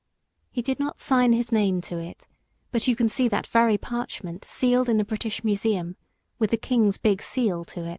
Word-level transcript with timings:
He 0.49 0.63
did 0.63 0.79
not 0.79 0.99
sign 0.99 1.31
his 1.33 1.51
name 1.51 1.79
to 1.81 1.99
it, 1.99 2.27
but 2.71 2.87
you 2.87 2.95
can 2.95 3.07
see 3.07 3.27
that 3.27 3.45
very 3.45 3.77
parchment 3.77 4.43
sealed 4.45 4.89
in 4.89 4.97
the 4.97 5.05
British 5.05 5.43
Museum 5.43 5.95
with 6.39 6.49
the 6.49 6.57
King's 6.57 6.97
big 6.97 7.21
seal 7.21 7.63
to 7.65 7.85
it. 7.85 7.89